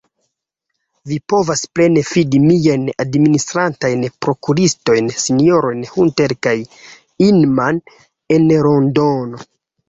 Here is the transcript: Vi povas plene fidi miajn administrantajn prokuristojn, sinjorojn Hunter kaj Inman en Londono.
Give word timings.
Vi 1.09 1.17
povas 1.33 1.59
plene 1.79 2.01
fidi 2.11 2.39
miajn 2.45 2.87
administrantajn 3.05 4.05
prokuristojn, 4.27 5.11
sinjorojn 5.25 5.85
Hunter 5.91 6.35
kaj 6.49 6.55
Inman 7.29 7.83
en 8.39 8.51
Londono. 8.71 9.45